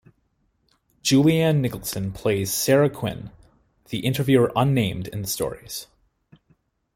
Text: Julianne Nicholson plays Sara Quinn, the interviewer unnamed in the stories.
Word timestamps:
Julianne 1.03 1.59
Nicholson 1.59 2.11
plays 2.11 2.51
Sara 2.51 2.89
Quinn, 2.89 3.29
the 3.89 3.99
interviewer 3.99 4.51
unnamed 4.55 5.07
in 5.09 5.21
the 5.21 5.27
stories. 5.27 5.85